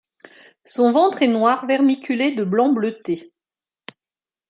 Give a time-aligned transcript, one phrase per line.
[0.63, 3.31] Son ventre est noir vermiculé de blanc bleuté.